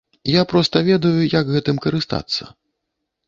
[0.39, 2.43] Я проста ведаю, як гэтым карыстацца.